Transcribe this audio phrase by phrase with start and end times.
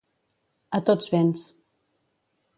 [0.77, 1.45] A tots vents.